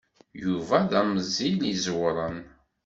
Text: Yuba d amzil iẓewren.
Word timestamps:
Yuba 0.43 0.77
d 0.91 0.93
amzil 1.01 1.59
iẓewren. 1.73 2.37